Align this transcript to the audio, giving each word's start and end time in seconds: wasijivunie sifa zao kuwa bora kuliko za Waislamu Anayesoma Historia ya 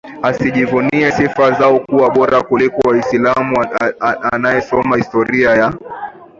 wasijivunie 0.23 1.11
sifa 1.11 1.51
zao 1.51 1.79
kuwa 1.79 2.09
bora 2.09 2.41
kuliko 2.41 2.81
za 2.83 2.89
Waislamu 2.89 3.67
Anayesoma 4.31 4.97
Historia 4.97 5.51
ya 5.55 5.73